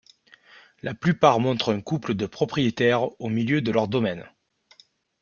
[0.81, 4.25] La plupart montre un couple de propriétaires au milieu de leur domaine.